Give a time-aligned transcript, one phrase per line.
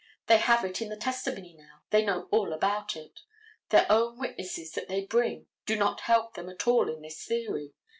[0.25, 3.19] They have it in the testimony now; they know all about it.
[3.69, 7.75] Their own witnesses that they bring do not help them at all in this theory.